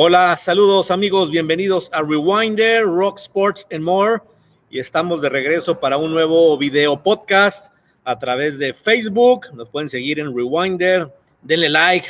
Hola, 0.00 0.36
saludos 0.36 0.92
amigos, 0.92 1.28
bienvenidos 1.28 1.90
a 1.92 2.02
Rewinder, 2.02 2.84
Rock 2.84 3.18
Sports 3.18 3.66
and 3.72 3.82
More. 3.82 4.22
Y 4.70 4.78
estamos 4.78 5.22
de 5.22 5.28
regreso 5.28 5.80
para 5.80 5.96
un 5.96 6.12
nuevo 6.12 6.56
video 6.56 7.02
podcast 7.02 7.74
a 8.04 8.16
través 8.16 8.60
de 8.60 8.72
Facebook. 8.72 9.46
Nos 9.54 9.68
pueden 9.68 9.88
seguir 9.88 10.20
en 10.20 10.32
Rewinder, 10.36 11.12
denle 11.42 11.68
like 11.68 12.06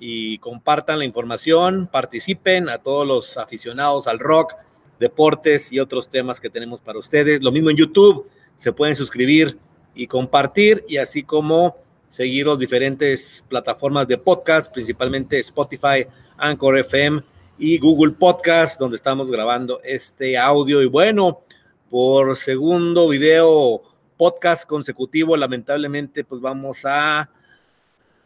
y 0.00 0.38
compartan 0.38 0.98
la 0.98 1.04
información, 1.04 1.86
participen 1.86 2.68
a 2.68 2.78
todos 2.78 3.06
los 3.06 3.36
aficionados 3.36 4.08
al 4.08 4.18
rock, 4.18 4.56
deportes 4.98 5.72
y 5.72 5.78
otros 5.78 6.08
temas 6.08 6.40
que 6.40 6.50
tenemos 6.50 6.80
para 6.80 6.98
ustedes. 6.98 7.40
Lo 7.40 7.52
mismo 7.52 7.70
en 7.70 7.76
YouTube, 7.76 8.28
se 8.56 8.72
pueden 8.72 8.96
suscribir 8.96 9.60
y 9.94 10.08
compartir 10.08 10.84
y 10.88 10.96
así 10.96 11.22
como 11.22 11.76
seguir 12.08 12.48
las 12.48 12.58
diferentes 12.58 13.44
plataformas 13.48 14.08
de 14.08 14.18
podcast, 14.18 14.72
principalmente 14.72 15.38
Spotify, 15.38 16.04
Anchor 16.42 16.76
FM 16.76 17.22
y 17.56 17.78
Google 17.78 18.14
Podcast, 18.14 18.80
donde 18.80 18.96
estamos 18.96 19.30
grabando 19.30 19.80
este 19.84 20.36
audio. 20.36 20.82
Y 20.82 20.86
bueno, 20.86 21.42
por 21.88 22.34
segundo 22.34 23.08
video 23.08 23.80
podcast 24.16 24.66
consecutivo, 24.68 25.36
lamentablemente, 25.36 26.24
pues 26.24 26.40
vamos 26.40 26.84
a 26.84 27.30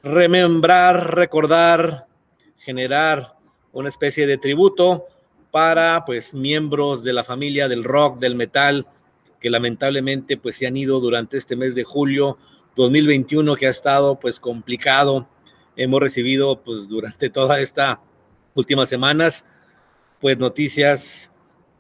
remembrar, 0.03 1.15
recordar, 1.15 2.07
generar 2.57 3.37
una 3.73 3.91
especie 3.91 4.27
de 4.27 4.39
tributo 4.39 5.05
para 5.51 6.03
pues 6.07 6.33
miembros 6.33 7.05
de 7.05 7.13
la 7.13 7.23
familia 7.23 7.69
del 7.69 7.85
rock, 7.85 8.19
del 8.19 8.35
metal, 8.35 8.87
que 9.39 9.51
lamentablemente 9.51 10.39
pues 10.39 10.57
se 10.57 10.67
han 10.67 10.79
ido 10.79 11.01
durante 11.01 11.37
este 11.37 11.55
mes 11.55 11.75
de 11.75 11.85
julio 11.85 12.39
2021 12.77 13.57
que 13.57 13.67
ha 13.67 13.71
estado 13.71 14.19
pues 14.19 14.41
complicado. 14.41 15.29
Hemos 15.77 16.01
recibido 16.01 16.63
pues 16.63 16.89
durante 16.89 17.31
toda 17.31 17.61
esta 17.61 18.01
últimas 18.55 18.89
semanas, 18.89 19.45
pues 20.21 20.39
noticias 20.39 21.31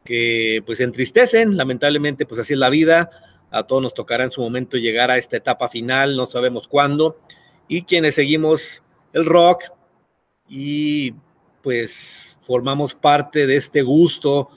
que 0.05 0.63
pues 0.65 0.81
entristecen, 0.81 1.57
lamentablemente 1.57 2.27
pues 2.27 2.41
así 2.41 2.53
es 2.53 2.59
la 2.59 2.71
vida, 2.71 3.11
a 3.51 3.65
todos 3.65 3.83
nos 3.83 3.95
tocará 3.95 4.25
en 4.25 4.31
su 4.31 4.41
momento 4.41 4.77
llegar 4.77 5.11
a 5.11 5.17
esta 5.17 5.37
etapa 5.37 5.69
final, 5.69 6.17
no 6.17 6.27
sabemos 6.27 6.69
cuándo, 6.69 7.19
y 7.69 7.83
quienes 7.83 8.15
seguimos 8.15 8.83
el 9.13 9.25
rock 9.25 9.65
y 10.49 11.15
pues 11.63 12.39
formamos 12.43 12.95
parte 12.95 13.47
de 13.47 13.57
este 13.57 13.83
gusto 13.83 14.51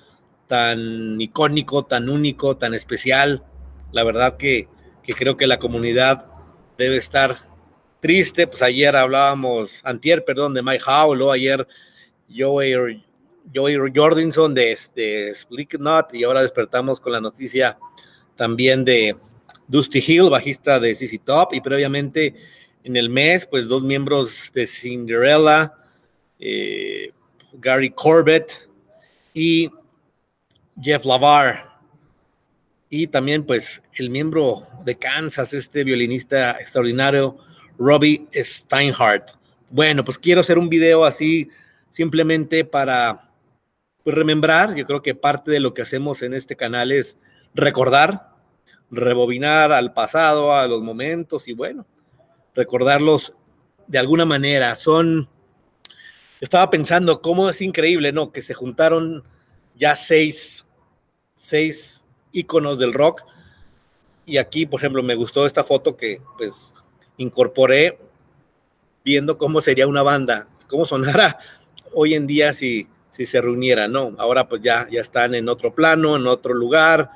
tan 0.48 1.20
icónico, 1.20 1.86
tan 1.86 2.10
único, 2.10 2.58
tan 2.58 2.74
especial, 2.74 3.44
la 3.92 4.04
verdad 4.04 4.38
que, 4.38 4.68
que 5.02 5.14
creo 5.14 5.38
que 5.38 5.48
la 5.48 5.60
comunidad 5.60 6.28
debe 6.78 6.98
estar 6.98 7.49
triste, 8.00 8.48
pues 8.48 8.62
ayer 8.62 8.96
hablábamos, 8.96 9.82
antier, 9.84 10.24
perdón, 10.24 10.54
de 10.54 10.62
Mike 10.62 10.84
Howell, 10.86 11.32
ayer 11.32 11.68
Joey, 12.36 13.04
Joey 13.54 13.76
Jordinson 13.94 14.54
de, 14.54 14.78
de 14.96 15.34
Not 15.80 16.14
y 16.14 16.24
ahora 16.24 16.42
despertamos 16.42 17.00
con 17.00 17.14
la 17.14 17.22
noticia 17.22 17.78
también 18.36 18.86
de 18.86 19.16
Dusty 19.68 20.04
Hill, 20.06 20.30
bajista 20.30 20.80
de 20.80 20.96
CC 20.96 21.20
Top, 21.20 21.54
y 21.54 21.62
previamente 21.62 22.36
en 22.84 22.96
el 22.96 23.10
mes, 23.10 23.46
pues 23.46 23.68
dos 23.68 23.84
miembros 23.84 24.52
de 24.54 24.66
Cinderella, 24.66 25.74
eh, 26.40 27.12
Gary 27.54 27.90
Corbett 27.90 28.70
y 29.34 29.70
Jeff 30.82 31.06
Lavar. 31.06 31.66
Y 32.90 33.08
también 33.08 33.46
pues 33.46 33.84
el 33.94 34.10
miembro 34.10 34.66
de 34.84 34.98
Kansas, 34.98 35.54
este 35.54 35.84
violinista 35.84 36.52
extraordinario, 36.52 37.38
Robbie 37.80 38.28
Steinhardt. 38.34 39.32
Bueno, 39.70 40.04
pues 40.04 40.20
quiero 40.20 40.42
hacer 40.42 40.60
un 40.60 40.68
video 40.68 41.06
así 41.06 41.50
simplemente 41.90 42.66
para 42.66 43.32
pues, 44.04 44.16
remembrar. 44.16 44.76
Yo 44.76 44.86
creo 44.86 45.02
que 45.02 45.16
parte 45.16 45.50
de 45.50 45.62
lo 45.62 45.74
que 45.74 45.82
hacemos 45.82 46.22
en 46.22 46.34
este 46.34 46.58
canal 46.58 46.92
es 46.92 47.18
recordar, 47.56 48.36
rebobinar 48.92 49.72
al 49.72 49.94
pasado, 49.94 50.54
a 50.54 50.68
los 50.68 50.82
momentos 50.82 51.48
y 51.48 51.54
bueno, 51.54 51.88
recordarlos 52.54 53.34
de 53.88 53.98
alguna 53.98 54.26
manera. 54.26 54.76
Son, 54.76 55.30
estaba 56.42 56.70
pensando 56.70 57.22
cómo 57.22 57.50
es 57.50 57.62
increíble, 57.62 58.12
¿no? 58.12 58.32
Que 58.34 58.42
se 58.42 58.54
juntaron 58.54 59.24
ya 59.76 59.96
seis, 59.96 60.66
seis 61.34 62.04
íconos 62.34 62.78
del 62.78 62.94
rock. 62.94 63.24
Y 64.26 64.38
aquí, 64.38 64.66
por 64.66 64.82
ejemplo, 64.82 65.02
me 65.02 65.16
gustó 65.16 65.46
esta 65.46 65.64
foto 65.64 65.96
que 65.96 66.22
pues 66.38 66.74
incorporé 67.20 68.00
viendo 69.04 69.38
cómo 69.38 69.62
sería 69.62 69.88
una 69.88 70.02
banda, 70.02 70.48
cómo 70.68 70.86
sonara 70.86 71.38
hoy 71.94 72.16
en 72.16 72.26
día 72.26 72.54
si, 72.54 72.88
si 73.12 73.26
se 73.26 73.42
reunieran, 73.42 73.92
¿no? 73.92 74.16
Ahora 74.18 74.50
pues 74.50 74.62
ya, 74.62 74.88
ya 74.90 75.02
están 75.02 75.36
en 75.36 75.48
otro 75.48 75.76
plano, 75.76 76.16
en 76.16 76.26
otro 76.26 76.54
lugar, 76.54 77.12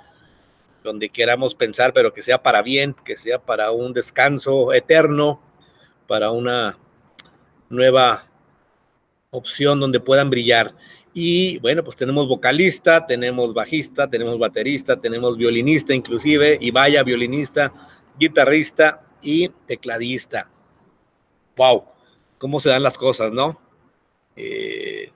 donde 0.84 1.10
queramos 1.10 1.56
pensar, 1.56 1.94
pero 1.94 2.14
que 2.14 2.22
sea 2.22 2.44
para 2.44 2.62
bien, 2.62 2.96
que 3.06 3.16
sea 3.16 3.40
para 3.40 3.72
un 3.72 3.94
descanso 3.94 4.74
eterno, 4.74 5.42
para 6.08 6.32
una 6.32 6.78
nueva 7.70 8.26
opción 9.30 9.80
donde 9.80 10.00
puedan 10.00 10.30
brillar. 10.30 10.76
Y 11.14 11.60
bueno, 11.60 11.84
pues 11.84 11.96
tenemos 11.96 12.28
vocalista, 12.28 13.06
tenemos 13.06 13.54
bajista, 13.54 14.10
tenemos 14.10 14.38
baterista, 14.38 15.00
tenemos 15.00 15.38
violinista 15.38 15.94
inclusive, 15.94 16.58
y 16.60 16.72
vaya 16.72 17.04
violinista, 17.04 17.72
guitarrista 18.20 19.04
y 19.24 19.50
tecladista. 19.68 20.50
¡Wow! 21.56 21.86
¿Cómo 22.38 22.60
se 22.60 22.70
dan 22.70 22.84
las 22.84 22.98
cosas, 22.98 23.32
no? 23.32 23.60
Eh, 24.36 25.12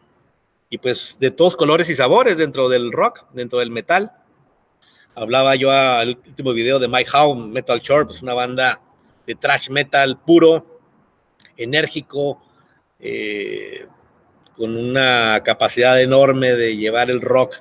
y 0.69 0.77
pues 0.77 1.17
de 1.19 1.31
todos 1.31 1.55
colores 1.55 1.89
y 1.89 1.95
sabores 1.95 2.37
dentro 2.37 2.69
del 2.69 2.91
rock, 2.91 3.25
dentro 3.33 3.59
del 3.59 3.71
metal. 3.71 4.11
Hablaba 5.15 5.55
yo 5.55 5.71
al 5.71 6.09
último 6.09 6.53
video 6.53 6.79
de 6.79 6.87
Mike 6.87 7.09
Howe, 7.13 7.35
Metal 7.35 7.79
Shore, 7.79 8.05
pues 8.05 8.21
una 8.21 8.33
banda 8.33 8.81
de 9.25 9.35
thrash 9.35 9.69
metal 9.69 10.19
puro, 10.19 10.79
enérgico, 11.57 12.41
eh, 12.99 13.87
con 14.55 14.75
una 14.75 15.41
capacidad 15.43 15.99
enorme 16.01 16.53
de 16.55 16.77
llevar 16.77 17.09
el 17.09 17.21
rock 17.21 17.55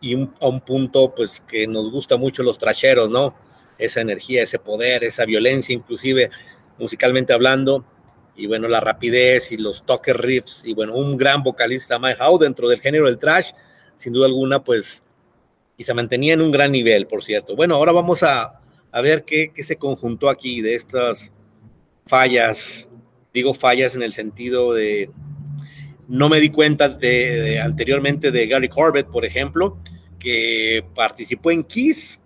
y 0.00 0.14
a 0.14 0.46
un 0.48 0.60
punto 0.60 1.14
pues 1.14 1.42
que 1.46 1.66
nos 1.66 1.90
gusta 1.90 2.16
mucho 2.16 2.42
los 2.42 2.58
trasheros, 2.58 3.08
¿no? 3.08 3.34
Esa 3.78 4.00
energía, 4.00 4.42
ese 4.42 4.58
poder, 4.58 5.04
esa 5.04 5.24
violencia, 5.24 5.74
inclusive 5.74 6.30
musicalmente 6.78 7.32
hablando, 7.32 7.84
y 8.36 8.46
bueno, 8.46 8.68
la 8.68 8.80
rapidez 8.80 9.50
y 9.52 9.56
los 9.56 9.84
toques 9.84 10.16
riffs, 10.16 10.62
y 10.64 10.74
bueno, 10.74 10.96
un 10.96 11.16
gran 11.16 11.42
vocalista, 11.42 11.98
Mike 11.98 12.18
Howe, 12.20 12.38
dentro 12.38 12.68
del 12.68 12.80
género 12.80 13.06
del 13.06 13.18
trash, 13.18 13.50
sin 13.96 14.12
duda 14.12 14.26
alguna, 14.26 14.62
pues, 14.62 15.02
y 15.76 15.84
se 15.84 15.94
mantenía 15.94 16.34
en 16.34 16.42
un 16.42 16.50
gran 16.50 16.72
nivel, 16.72 17.06
por 17.06 17.22
cierto. 17.22 17.56
Bueno, 17.56 17.74
ahora 17.74 17.92
vamos 17.92 18.22
a, 18.22 18.60
a 18.92 19.00
ver 19.00 19.24
qué, 19.24 19.52
qué, 19.54 19.62
se 19.62 19.76
conjuntó 19.76 20.28
aquí 20.28 20.60
de 20.60 20.74
estas 20.74 21.32
fallas, 22.06 22.88
digo 23.32 23.54
fallas 23.54 23.96
en 23.96 24.02
el 24.02 24.12
sentido 24.12 24.72
de, 24.72 25.10
no 26.08 26.30
me 26.30 26.40
di 26.40 26.48
cuenta 26.48 26.88
de, 26.88 27.60
anteriormente 27.60 28.30
de 28.32 28.46
Gary 28.46 28.68
Corbett, 28.68 29.08
por 29.08 29.26
ejemplo, 29.26 29.78
que 30.18 30.82
participó 30.94 31.50
en 31.50 31.62
Kiss. 31.62 32.20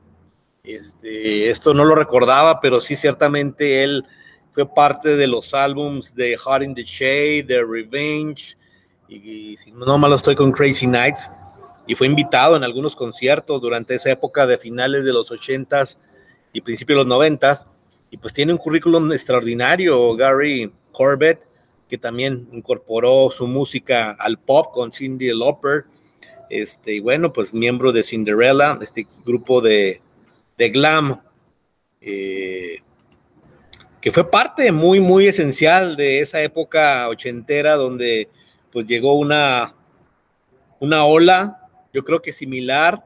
Este, 0.65 1.51
esto 1.51 1.75
no 1.75 1.85
lo 1.85 1.97
recordaba, 1.97 2.61
pero 2.61 2.81
sí 2.81 2.95
ciertamente 2.95 3.83
él 3.83 4.05
fue 4.53 4.65
parte 4.65 5.17
de 5.17 5.27
los 5.27 5.55
álbums 5.55 6.15
de 6.15 6.37
Hot 6.37 6.63
in 6.63 6.73
the 6.73 6.85
Shade, 6.85 7.43
de 7.43 7.65
Revenge, 7.65 8.57
y, 9.09 9.57
si 9.57 9.73
no 9.73 9.99
malo 9.99 10.15
estoy 10.15 10.37
con 10.37 10.53
Crazy 10.53 10.87
Nights, 10.87 11.33
y 11.89 11.97
fue 11.97 12.07
invitado 12.07 12.55
en 12.57 12.63
algunos 12.63 12.95
conciertos 12.95 13.61
durante 13.61 13.97
esa 13.97 14.13
época 14.13 14.47
de 14.47 14.57
finales 14.57 15.05
de 15.05 15.13
los 15.13 15.33
80s 15.33 15.99
y 16.53 16.61
principios 16.61 16.97
de 16.97 17.05
los 17.07 17.19
90s, 17.19 17.67
y 18.13 18.19
pues 18.19 18.33
tiene 18.33 18.53
un 18.53 18.59
currículum 18.59 19.11
extraordinario, 19.11 20.15
Gary 20.15 20.73
Corbett, 20.93 21.41
que 21.89 21.99
también 21.99 22.49
incorporó 22.53 23.31
su 23.31 23.49
música 23.49 24.13
al 24.13 24.39
pop 24.39 24.73
con 24.73 24.93
Cindy 24.93 25.33
Lauper, 25.33 25.87
este, 26.51 26.95
y 26.95 27.01
bueno, 27.01 27.33
pues 27.33 27.53
miembro 27.53 27.91
de 27.91 28.05
Cinderella, 28.05 28.79
este 28.81 29.09
grupo 29.25 29.61
de, 29.61 30.01
de 30.59 30.69
glam, 30.71 31.21
eh, 32.01 32.81
que 34.01 34.11
fue 34.11 34.31
parte 34.31 34.73
muy, 34.73 35.01
muy 35.01 35.29
esencial 35.29 35.97
de 35.97 36.21
esa 36.21 36.43
época 36.43 37.09
ochentera 37.09 37.75
donde 37.75 38.29
pues 38.73 38.87
llegó 38.87 39.15
una, 39.15 39.75
una 40.81 41.05
ola, 41.05 41.69
yo 41.93 42.03
creo 42.03 42.21
que 42.21 42.33
similar 42.33 43.05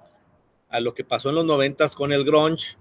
a 0.69 0.81
lo 0.81 0.94
que 0.94 1.04
pasó 1.04 1.28
en 1.28 1.34
los 1.34 1.44
noventas 1.44 1.94
con 1.94 2.12
el 2.12 2.25
grunge, 2.25 2.76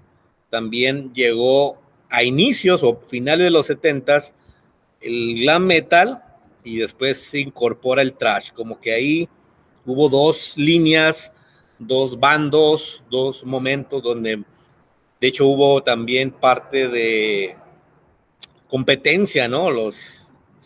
también 0.50 1.14
llegó 1.14 1.82
a 2.10 2.24
inicios 2.24 2.84
o 2.84 3.02
finales 3.06 3.46
de 3.46 3.52
los 3.52 3.66
setentas 3.66 4.34
el 5.02 5.36
glam 5.42 5.66
metal 5.66 6.24
y 6.64 6.78
después 6.78 7.20
se 7.20 7.40
incorpora 7.40 8.02
el 8.02 8.14
trash, 8.14 8.52
como 8.52 8.80
que 8.80 8.94
ahí 8.94 9.30
hubo 9.86 10.10
dos 10.10 10.54
líneas, 10.58 11.32
dos 11.78 12.20
bandos, 12.20 13.04
dos 13.10 13.46
momentos 13.46 14.02
donde 14.02 14.44
de 15.20 15.28
hecho 15.28 15.46
hubo 15.48 15.84
también 15.84 16.32
parte 16.32 16.88
de 16.88 17.56
competencia, 18.68 19.48
¿no? 19.48 19.72
Los 19.72 20.26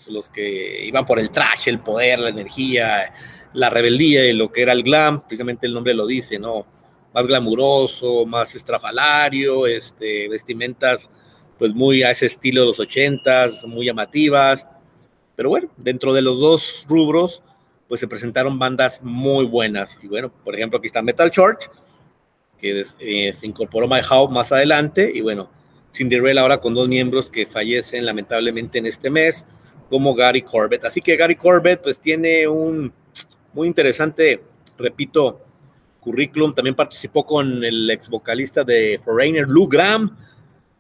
los 0.10 0.30
que 0.30 0.86
iban 0.86 1.06
por 1.06 1.20
el 1.20 1.30
trash, 1.30 1.68
el 1.68 1.80
poder, 1.80 2.20
la 2.20 2.30
energía, 2.30 3.14
la 3.54 3.70
rebeldía 3.70 4.28
y 4.28 4.34
lo 4.34 4.52
que 4.52 4.62
era 4.62 4.74
el 4.74 4.84
glam, 4.84 5.22
precisamente 5.22 5.68
el 5.68 5.74
nombre 5.74 5.94
lo 5.94 6.06
dice, 6.06 6.40
¿no? 6.40 6.66
Más 7.14 7.28
glamuroso, 7.28 8.26
más 8.26 8.56
estrafalario, 8.56 9.68
este, 9.68 10.28
vestimentas 10.30 11.10
pues 11.58 11.74
muy 11.74 12.04
a 12.04 12.12
ese 12.12 12.26
estilo 12.26 12.62
de 12.62 12.68
los 12.68 12.80
ochentas, 12.80 13.66
muy 13.66 13.86
llamativas. 13.86 14.66
Pero 15.36 15.50
bueno, 15.50 15.70
dentro 15.76 16.14
de 16.14 16.22
los 16.22 16.40
dos 16.40 16.86
rubros, 16.88 17.44
pues 17.88 18.00
se 18.00 18.08
presentaron 18.08 18.58
bandas 18.58 19.02
muy 19.04 19.46
buenas. 19.46 20.00
Y 20.02 20.08
bueno, 20.08 20.32
por 20.44 20.56
ejemplo, 20.56 20.78
aquí 20.78 20.88
está 20.88 21.02
Metal 21.02 21.30
Church, 21.32 21.70
que 22.60 22.84
eh, 23.00 23.34
se 23.34 23.48
incorporó 23.48 23.88
My 23.88 24.02
más 24.30 24.52
adelante. 24.52 25.12
Y 25.14 25.22
bueno, 25.22 25.50
Cinderella 25.92 26.42
ahora 26.42 26.60
con 26.60 26.74
dos 26.74 26.88
miembros 26.88 27.30
que 27.30 27.46
fallecen 27.46 28.06
lamentablemente 28.06 28.78
en 28.78 28.86
este 28.86 29.10
mes, 29.10 29.48
como 29.90 30.14
Gary 30.14 30.42
Corbett. 30.42 30.86
Así 30.86 31.02
que 31.02 31.16
Gary 31.16 31.36
Corbett 31.36 31.82
pues 31.82 32.00
tiene 32.00 32.48
un 32.48 32.94
muy 33.54 33.68
interesante, 33.68 34.44
repito, 34.78 35.42
currículum. 36.00 36.54
También 36.54 36.76
participó 36.76 37.26
con 37.26 37.64
el 37.64 37.90
ex 37.90 38.10
vocalista 38.10 38.64
de 38.64 39.00
Foreigner, 39.04 39.48
Lou 39.48 39.68
Graham, 39.68 40.16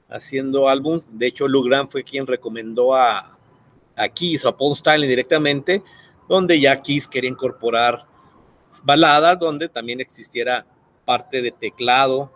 haciendo 0.10 0.70
álbums. 0.70 1.10
De 1.18 1.28
hecho, 1.28 1.48
Lou 1.48 1.64
Graham 1.64 1.90
fue 1.90 2.04
quien 2.04 2.28
recomendó 2.28 2.94
a, 2.94 3.38
a 3.96 4.10
Kiss 4.10 4.46
o 4.46 4.50
a 4.50 4.58
Paul 4.58 4.74
Stanley 4.74 5.10
directamente, 5.10 5.81
donde 6.28 6.60
ya 6.60 6.81
Kiss 6.81 7.08
quería 7.08 7.30
incorporar 7.30 8.06
baladas, 8.84 9.40
donde 9.40 9.68
también 9.68 10.00
existiera 10.00 10.66
parte 11.09 11.41
de 11.41 11.50
teclado. 11.50 12.31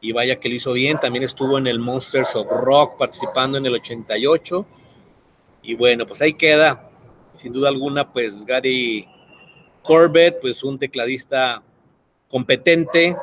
Y 0.00 0.12
vaya 0.12 0.38
que 0.38 0.48
lo 0.48 0.54
hizo 0.54 0.72
bien. 0.72 0.98
También 1.00 1.24
estuvo 1.24 1.58
en 1.58 1.66
el 1.66 1.80
Monsters 1.80 2.36
of 2.36 2.46
Rock 2.48 2.96
participando 2.96 3.58
en 3.58 3.66
el 3.66 3.74
88 3.74 4.64
y 5.64 5.74
bueno, 5.74 6.06
pues 6.06 6.20
ahí 6.20 6.34
queda, 6.34 6.90
sin 7.34 7.52
duda 7.54 7.70
alguna, 7.70 8.12
pues 8.12 8.44
Gary 8.44 9.08
Corbett, 9.82 10.38
pues 10.40 10.62
un 10.62 10.78
tecladista 10.78 11.62
competente, 12.28 13.16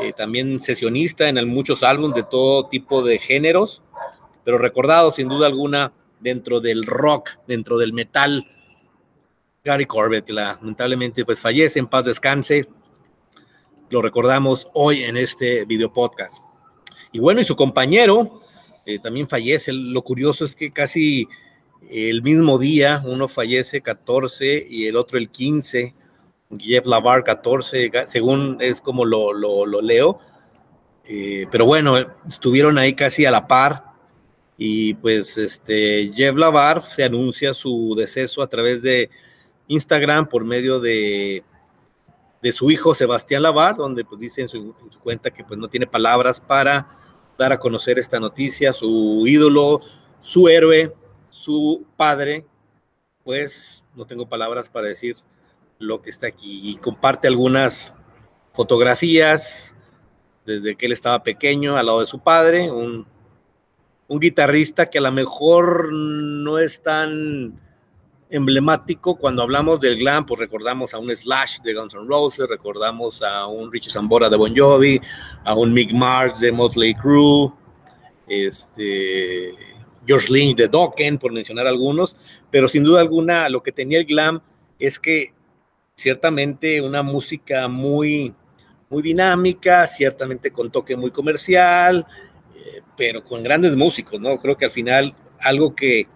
eh, 0.00 0.12
también 0.12 0.60
sesionista 0.60 1.28
en 1.28 1.48
muchos 1.48 1.84
álbumes 1.84 2.16
de 2.16 2.24
todo 2.24 2.66
tipo 2.66 3.02
de 3.04 3.18
géneros, 3.18 3.80
pero 4.44 4.58
recordado 4.58 5.12
sin 5.12 5.28
duda 5.28 5.46
alguna 5.46 5.92
dentro 6.18 6.60
del 6.60 6.84
rock, 6.84 7.30
dentro 7.46 7.78
del 7.78 7.92
metal. 7.92 8.48
Gary 9.64 9.86
Corbett, 9.86 10.24
que 10.24 10.32
lamentablemente 10.32 11.24
pues 11.24 11.40
fallece, 11.40 11.78
en 11.78 11.86
paz 11.86 12.06
descanse. 12.06 12.68
Lo 13.92 14.00
recordamos 14.00 14.68
hoy 14.72 15.02
en 15.02 15.18
este 15.18 15.66
video 15.66 15.92
podcast. 15.92 16.42
Y 17.12 17.18
bueno, 17.18 17.42
y 17.42 17.44
su 17.44 17.56
compañero 17.56 18.40
eh, 18.86 18.98
también 18.98 19.28
fallece. 19.28 19.70
Lo 19.70 20.00
curioso 20.00 20.46
es 20.46 20.56
que 20.56 20.72
casi 20.72 21.28
el 21.90 22.22
mismo 22.22 22.58
día, 22.58 23.02
uno 23.04 23.28
fallece 23.28 23.82
14 23.82 24.66
y 24.66 24.86
el 24.86 24.96
otro 24.96 25.18
el 25.18 25.28
15. 25.28 25.94
Jeff 26.58 26.86
Lavar 26.86 27.22
14, 27.22 27.90
según 28.08 28.56
es 28.60 28.80
como 28.80 29.04
lo, 29.04 29.34
lo, 29.34 29.82
leo. 29.82 30.20
Eh, 31.04 31.44
pero 31.50 31.66
bueno, 31.66 31.98
estuvieron 32.26 32.78
ahí 32.78 32.94
casi 32.94 33.26
a 33.26 33.30
la 33.30 33.46
par. 33.46 33.84
Y 34.56 34.94
pues 34.94 35.36
este 35.36 36.10
Jeff 36.16 36.34
Lavar 36.34 36.82
se 36.82 37.04
anuncia 37.04 37.52
su 37.52 37.94
deceso 37.94 38.40
a 38.40 38.46
través 38.46 38.80
de 38.80 39.10
Instagram 39.68 40.30
por 40.30 40.46
medio 40.46 40.80
de, 40.80 41.44
de 42.42 42.52
su 42.52 42.70
hijo 42.70 42.94
Sebastián 42.94 43.42
Lavar, 43.42 43.76
donde 43.76 44.04
pues 44.04 44.20
dice 44.20 44.42
en 44.42 44.48
su, 44.48 44.74
en 44.82 44.92
su 44.92 44.98
cuenta 44.98 45.30
que 45.30 45.44
pues 45.44 45.58
no 45.58 45.68
tiene 45.68 45.86
palabras 45.86 46.40
para 46.40 46.98
dar 47.38 47.52
a 47.52 47.58
conocer 47.58 47.98
esta 47.98 48.18
noticia, 48.18 48.72
su 48.72 49.24
ídolo, 49.26 49.80
su 50.20 50.48
héroe, 50.48 50.92
su 51.30 51.86
padre, 51.96 52.44
pues 53.24 53.84
no 53.94 54.06
tengo 54.06 54.28
palabras 54.28 54.68
para 54.68 54.88
decir 54.88 55.16
lo 55.78 56.02
que 56.02 56.10
está 56.10 56.26
aquí. 56.26 56.70
Y 56.70 56.76
comparte 56.76 57.28
algunas 57.28 57.94
fotografías 58.52 59.74
desde 60.44 60.76
que 60.76 60.86
él 60.86 60.92
estaba 60.92 61.22
pequeño 61.22 61.76
al 61.76 61.86
lado 61.86 62.00
de 62.00 62.06
su 62.06 62.18
padre, 62.18 62.70
un, 62.70 63.06
un 64.08 64.20
guitarrista 64.20 64.86
que 64.86 64.98
a 64.98 65.02
lo 65.02 65.12
mejor 65.12 65.92
no 65.92 66.58
es 66.58 66.82
tan 66.82 67.60
emblemático 68.32 69.16
cuando 69.16 69.42
hablamos 69.42 69.78
del 69.80 69.98
glam, 69.98 70.24
pues 70.24 70.40
recordamos 70.40 70.94
a 70.94 70.98
un 70.98 71.14
Slash 71.14 71.60
de 71.60 71.74
Guns 71.74 71.94
N' 71.94 72.06
Roses, 72.08 72.48
recordamos 72.48 73.22
a 73.22 73.46
un 73.46 73.70
Richie 73.70 73.90
Zambora 73.90 74.30
de 74.30 74.38
Bon 74.38 74.52
Jovi, 74.56 74.98
a 75.44 75.54
un 75.54 75.72
Mick 75.72 75.92
Mars 75.92 76.40
de 76.40 76.50
Motley 76.50 76.94
Crue, 76.94 77.52
este, 78.26 79.52
George 80.06 80.32
Lynch 80.32 80.56
de 80.56 80.68
Dokken, 80.68 81.18
por 81.18 81.30
mencionar 81.30 81.66
algunos, 81.66 82.16
pero 82.50 82.68
sin 82.68 82.84
duda 82.84 83.00
alguna 83.02 83.50
lo 83.50 83.62
que 83.62 83.70
tenía 83.70 83.98
el 83.98 84.06
glam 84.06 84.40
es 84.78 84.98
que 84.98 85.34
ciertamente 85.94 86.80
una 86.80 87.02
música 87.02 87.68
muy, 87.68 88.34
muy 88.88 89.02
dinámica, 89.02 89.86
ciertamente 89.86 90.50
con 90.50 90.70
toque 90.70 90.96
muy 90.96 91.10
comercial, 91.10 92.06
eh, 92.56 92.80
pero 92.96 93.22
con 93.22 93.42
grandes 93.42 93.76
músicos, 93.76 94.18
¿no? 94.18 94.38
Creo 94.40 94.56
que 94.56 94.64
al 94.64 94.70
final 94.70 95.14
algo 95.38 95.74
que 95.74 96.08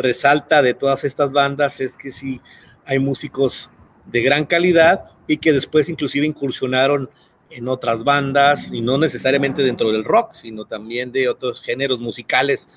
resalta 0.00 0.62
de 0.62 0.74
todas 0.74 1.04
estas 1.04 1.32
bandas 1.32 1.80
es 1.80 1.96
que 1.96 2.10
sí 2.10 2.40
hay 2.84 2.98
músicos 2.98 3.70
de 4.06 4.22
gran 4.22 4.44
calidad 4.46 5.04
y 5.26 5.36
que 5.36 5.52
después 5.52 5.88
inclusive 5.88 6.26
incursionaron 6.26 7.10
en 7.50 7.68
otras 7.68 8.04
bandas 8.04 8.72
y 8.72 8.80
no 8.80 8.98
necesariamente 8.98 9.62
dentro 9.62 9.90
del 9.92 10.04
rock, 10.04 10.34
sino 10.34 10.64
también 10.64 11.12
de 11.12 11.28
otros 11.28 11.60
géneros 11.60 12.00
musicales 12.00 12.68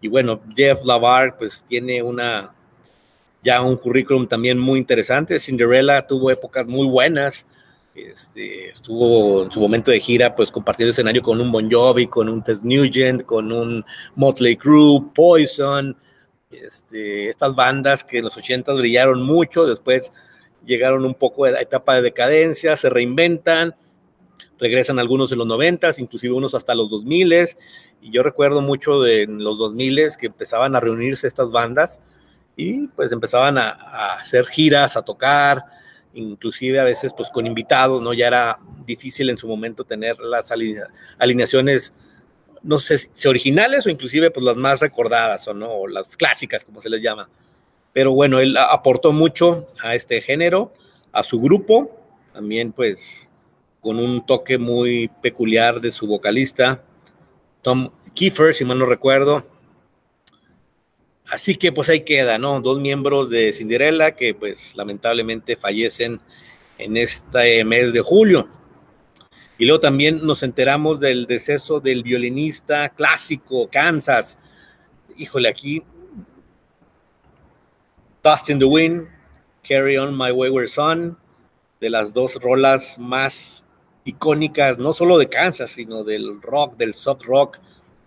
y 0.00 0.08
bueno, 0.08 0.40
Jeff 0.54 0.84
Lavar 0.84 1.36
pues 1.36 1.64
tiene 1.66 2.02
una 2.02 2.54
ya 3.42 3.62
un 3.62 3.76
currículum 3.76 4.26
también 4.26 4.58
muy 4.58 4.78
interesante. 4.78 5.38
Cinderella 5.38 6.06
tuvo 6.06 6.30
épocas 6.30 6.66
muy 6.66 6.86
buenas. 6.86 7.46
Este, 7.94 8.70
estuvo 8.70 9.44
en 9.44 9.50
su 9.50 9.60
momento 9.60 9.90
de 9.90 10.00
gira, 10.00 10.34
pues 10.34 10.50
compartiendo 10.50 10.90
escenario 10.90 11.22
con 11.22 11.40
un 11.40 11.50
Bon 11.50 11.70
Jovi, 11.70 12.08
con 12.08 12.28
un 12.28 12.42
Tess 12.42 12.62
Nugent, 12.62 13.24
con 13.24 13.52
un 13.52 13.84
Motley 14.16 14.56
Crue, 14.56 15.00
Poison, 15.14 15.96
este, 16.62 17.28
estas 17.28 17.54
bandas 17.54 18.04
que 18.04 18.18
en 18.18 18.24
los 18.24 18.36
80 18.36 18.72
brillaron 18.74 19.22
mucho, 19.22 19.66
después 19.66 20.12
llegaron 20.64 21.04
un 21.04 21.14
poco 21.14 21.44
a 21.44 21.50
la 21.50 21.60
etapa 21.60 21.96
de 21.96 22.02
decadencia, 22.02 22.76
se 22.76 22.90
reinventan, 22.90 23.76
regresan 24.58 24.98
algunos 24.98 25.32
en 25.32 25.38
los 25.38 25.46
90, 25.46 25.90
inclusive 25.98 26.34
unos 26.34 26.54
hasta 26.54 26.74
los 26.74 26.90
2000 26.90 27.48
y 28.02 28.10
yo 28.10 28.22
recuerdo 28.22 28.60
mucho 28.60 29.00
de 29.00 29.26
los 29.28 29.58
2000 29.58 30.16
que 30.18 30.26
empezaban 30.26 30.76
a 30.76 30.80
reunirse 30.80 31.26
estas 31.26 31.50
bandas 31.50 32.00
y 32.56 32.86
pues 32.88 33.12
empezaban 33.12 33.58
a, 33.58 33.70
hacer 34.14 34.46
giras, 34.46 34.96
a 34.96 35.02
tocar, 35.02 35.62
inclusive 36.14 36.80
a 36.80 36.84
veces 36.84 37.12
pues 37.14 37.28
con 37.30 37.46
invitados, 37.46 38.00
¿no? 38.00 38.14
Ya 38.14 38.28
era 38.28 38.58
difícil 38.86 39.28
en 39.28 39.36
su 39.36 39.46
momento 39.46 39.84
tener 39.84 40.18
las 40.18 40.50
alineaciones, 41.18 41.92
no 42.66 42.80
sé 42.80 42.98
si 42.98 43.28
originales 43.28 43.86
o 43.86 43.90
inclusive 43.90 44.30
pues 44.30 44.44
las 44.44 44.56
más 44.56 44.80
recordadas 44.80 45.46
o 45.48 45.54
no, 45.54 45.86
las 45.86 46.16
clásicas 46.16 46.64
como 46.64 46.80
se 46.80 46.90
les 46.90 47.00
llama. 47.00 47.28
Pero 47.92 48.12
bueno, 48.12 48.40
él 48.40 48.56
aportó 48.56 49.12
mucho 49.12 49.68
a 49.82 49.94
este 49.94 50.20
género, 50.20 50.72
a 51.12 51.22
su 51.22 51.40
grupo, 51.40 51.96
también 52.34 52.72
pues 52.72 53.30
con 53.80 53.98
un 54.00 54.26
toque 54.26 54.58
muy 54.58 55.08
peculiar 55.22 55.80
de 55.80 55.92
su 55.92 56.06
vocalista, 56.06 56.82
Tom 57.62 57.90
Kiefer, 58.14 58.52
si 58.52 58.64
mal 58.64 58.78
no 58.78 58.86
recuerdo. 58.86 59.46
Así 61.30 61.54
que 61.54 61.72
pues 61.72 61.88
ahí 61.88 62.00
queda, 62.00 62.38
¿no? 62.38 62.60
Dos 62.60 62.80
miembros 62.80 63.30
de 63.30 63.52
Cinderella 63.52 64.16
que 64.16 64.34
pues 64.34 64.74
lamentablemente 64.76 65.56
fallecen 65.56 66.20
en 66.78 66.96
este 66.96 67.64
mes 67.64 67.92
de 67.92 68.00
julio. 68.00 68.48
Y 69.58 69.64
luego 69.64 69.80
también 69.80 70.24
nos 70.24 70.42
enteramos 70.42 71.00
del 71.00 71.26
deceso 71.26 71.80
del 71.80 72.02
violinista 72.02 72.90
clásico 72.90 73.68
Kansas. 73.70 74.38
Híjole, 75.16 75.48
aquí 75.48 75.82
Dust 78.22 78.50
in 78.50 78.58
the 78.58 78.64
Wind, 78.64 79.08
Carry 79.66 79.96
On 79.96 80.16
My 80.16 80.30
Wayward 80.30 80.68
Son, 80.68 81.16
de 81.80 81.90
las 81.90 82.12
dos 82.12 82.34
rolas 82.42 82.98
más 82.98 83.66
icónicas, 84.04 84.78
no 84.78 84.92
solo 84.92 85.16
de 85.16 85.28
Kansas, 85.28 85.70
sino 85.70 86.04
del 86.04 86.42
rock, 86.42 86.76
del 86.76 86.94
soft 86.94 87.24
rock, 87.24 87.58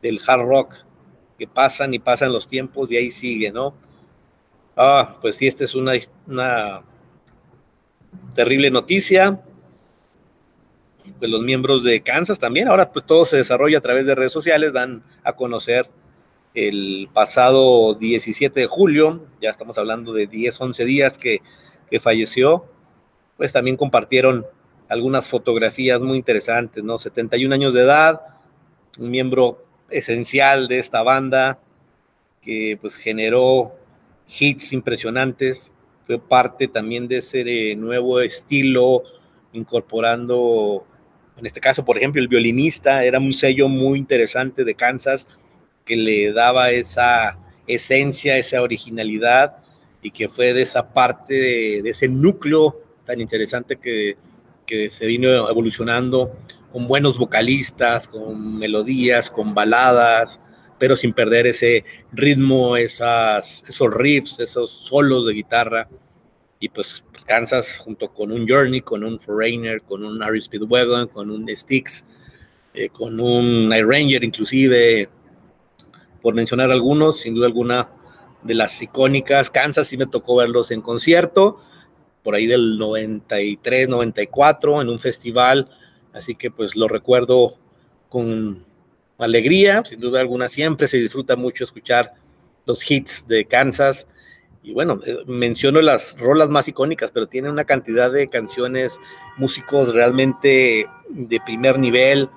del 0.01 0.19
hard 0.25 0.45
rock, 0.45 0.75
que 1.37 1.47
pasan 1.47 1.93
y 1.93 1.99
pasan 1.99 2.31
los 2.31 2.47
tiempos 2.47 2.91
y 2.91 2.97
ahí 2.97 3.11
sigue, 3.11 3.51
¿no? 3.51 3.73
Ah, 4.75 5.13
pues 5.21 5.35
sí, 5.37 5.47
esta 5.47 5.63
es 5.63 5.73
una, 5.73 5.93
una 6.27 6.83
terrible 8.35 8.71
noticia. 8.71 9.39
Los 11.21 11.41
miembros 11.41 11.83
de 11.83 12.01
Kansas 12.01 12.39
también, 12.39 12.67
ahora 12.67 12.91
pues 12.91 13.05
todo 13.05 13.25
se 13.25 13.37
desarrolla 13.37 13.77
a 13.77 13.81
través 13.81 14.05
de 14.05 14.15
redes 14.15 14.31
sociales, 14.31 14.73
dan 14.73 15.03
a 15.23 15.33
conocer 15.33 15.89
el 16.53 17.09
pasado 17.13 17.93
17 17.93 18.59
de 18.59 18.65
julio, 18.65 19.25
ya 19.41 19.49
estamos 19.51 19.77
hablando 19.77 20.13
de 20.13 20.27
10, 20.27 20.59
11 20.59 20.85
días 20.85 21.17
que, 21.17 21.41
que 21.89 21.99
falleció, 21.99 22.65
pues 23.37 23.53
también 23.53 23.77
compartieron 23.77 24.45
algunas 24.89 25.27
fotografías 25.27 26.01
muy 26.01 26.17
interesantes, 26.17 26.83
¿no? 26.83 26.97
71 26.97 27.53
años 27.53 27.73
de 27.73 27.81
edad, 27.81 28.21
un 28.97 29.11
miembro 29.11 29.63
esencial 29.89 30.67
de 30.67 30.79
esta 30.79 31.03
banda, 31.03 31.59
que 32.41 32.77
pues 32.81 32.95
generó 32.95 33.75
hits 34.27 34.73
impresionantes, 34.73 35.71
fue 36.05 36.19
parte 36.19 36.67
también 36.67 37.07
de 37.07 37.17
ese 37.17 37.75
nuevo 37.75 38.19
estilo, 38.19 39.03
incorporando, 39.53 40.85
en 41.39 41.45
este 41.45 41.61
caso, 41.61 41.85
por 41.85 41.97
ejemplo, 41.97 42.21
el 42.21 42.27
violinista, 42.27 43.03
era 43.03 43.19
un 43.19 43.33
sello 43.33 43.67
muy 43.69 43.97
interesante 43.97 44.63
de 44.63 44.75
Kansas 44.75 45.27
que 45.85 45.95
le 45.95 46.31
daba 46.33 46.71
esa 46.71 47.39
esencia, 47.67 48.37
esa 48.37 48.61
originalidad 48.61 49.57
y 50.01 50.11
que 50.11 50.29
fue 50.29 50.53
de 50.53 50.61
esa 50.61 50.93
parte, 50.93 51.33
de, 51.81 51.89
ese 51.89 52.07
núcleo 52.07 52.81
tan 53.05 53.19
interesante 53.21 53.77
que, 53.77 54.17
que 54.65 54.89
se 54.89 55.05
vino 55.05 55.49
evolucionando 55.49 56.37
con 56.71 56.87
buenos 56.87 57.17
vocalistas, 57.17 58.07
con 58.07 58.59
melodías, 58.59 59.31
con 59.31 59.53
baladas, 59.53 60.39
pero 60.77 60.95
sin 60.95 61.13
perder 61.13 61.47
ese 61.47 61.83
ritmo, 62.11 62.77
esas, 62.77 63.63
esos 63.67 63.93
riffs, 63.93 64.39
esos 64.39 64.71
solos 64.71 65.25
de 65.25 65.33
guitarra. 65.33 65.89
Y 66.59 66.69
pues 66.69 67.03
Kansas 67.25 67.77
junto 67.77 68.13
con 68.13 68.31
un 68.31 68.47
Journey, 68.47 68.81
con 68.81 69.03
un 69.03 69.19
Foreigner, 69.19 69.81
con 69.81 70.03
un 70.03 70.21
Harry 70.21 70.41
Speedwagon, 70.41 71.07
con 71.07 71.31
un 71.31 71.47
Styx, 71.47 72.03
eh, 72.73 72.89
con 72.89 73.19
un 73.19 73.69
Night 73.69 73.85
Ranger 73.85 74.23
inclusive, 74.23 75.09
por 76.21 76.33
mencionar 76.33 76.71
algunos, 76.71 77.21
sin 77.21 77.33
duda 77.33 77.47
alguna 77.47 77.89
de 78.43 78.53
las 78.55 78.81
icónicas. 78.81 79.49
Kansas 79.49 79.87
sí 79.87 79.97
me 79.97 80.05
tocó 80.05 80.35
verlos 80.35 80.71
en 80.71 80.81
concierto, 80.81 81.61
por 82.23 82.35
ahí 82.35 82.45
del 82.45 82.77
93, 82.77 83.87
94, 83.87 84.81
en 84.81 84.89
un 84.89 84.99
festival, 84.99 85.69
así 86.13 86.35
que 86.35 86.51
pues 86.51 86.75
lo 86.75 86.87
recuerdo 86.87 87.57
con 88.09 88.65
alegría, 89.17 89.83
sin 89.85 89.99
duda 89.99 90.19
alguna, 90.19 90.49
siempre 90.49 90.87
se 90.87 90.97
disfruta 90.97 91.35
mucho 91.35 91.63
escuchar 91.63 92.13
los 92.65 92.89
hits 92.89 93.27
de 93.27 93.45
Kansas. 93.45 94.07
Y 94.61 94.73
bueno, 94.73 94.99
eh, 95.05 95.17
menciono 95.25 95.81
las 95.81 96.17
rolas 96.19 96.49
más 96.49 96.67
icónicas, 96.67 97.11
pero 97.11 97.27
tiene 97.27 97.49
una 97.49 97.63
cantidad 97.63 98.11
de 98.11 98.27
canciones, 98.27 98.99
músicos 99.37 99.93
realmente 99.93 100.87
de 101.09 101.39
primer 101.45 101.79
nivel, 101.79 102.29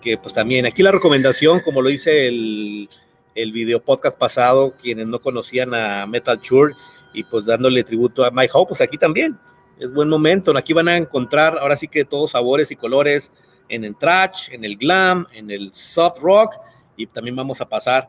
que 0.00 0.16
pues 0.16 0.32
también 0.32 0.66
aquí 0.66 0.82
la 0.82 0.92
recomendación, 0.92 1.60
como 1.60 1.82
lo 1.82 1.90
hice 1.90 2.28
el, 2.28 2.88
el 3.34 3.52
video 3.52 3.82
podcast 3.82 4.18
pasado, 4.18 4.74
quienes 4.80 5.06
no 5.06 5.20
conocían 5.20 5.74
a 5.74 6.06
Metal 6.06 6.40
Church 6.40 6.76
y 7.12 7.24
pues 7.24 7.46
dándole 7.46 7.84
tributo 7.84 8.24
a 8.24 8.30
Mike 8.30 8.50
Hope, 8.54 8.70
pues 8.70 8.80
aquí 8.80 8.96
también 8.96 9.38
es 9.78 9.92
buen 9.92 10.08
momento. 10.08 10.56
Aquí 10.56 10.72
van 10.72 10.88
a 10.88 10.96
encontrar 10.96 11.58
ahora 11.58 11.76
sí 11.76 11.88
que 11.88 12.04
todos 12.04 12.32
sabores 12.32 12.70
y 12.70 12.76
colores 12.76 13.30
en 13.68 13.84
el 13.84 13.96
trash, 13.96 14.48
en 14.52 14.64
el 14.64 14.76
glam, 14.76 15.26
en 15.32 15.50
el 15.50 15.72
soft 15.72 16.20
rock 16.20 16.54
y 16.96 17.06
también 17.06 17.36
vamos 17.36 17.60
a 17.60 17.68
pasar 17.68 18.08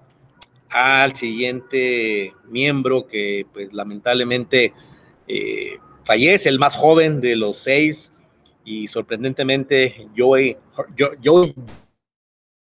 al 0.70 1.16
siguiente 1.16 2.34
miembro 2.48 3.08
que 3.08 3.46
pues 3.52 3.74
lamentablemente 3.74 4.74
eh, 5.28 5.78
fallece, 6.04 6.50
el 6.50 6.60
más 6.60 6.76
joven 6.76 7.22
de 7.22 7.36
los 7.36 7.58
seis 7.58 8.14
y 8.64 8.88
sorprendentemente 8.88 10.08
Joey, 10.16 10.58
Joey 11.24 11.56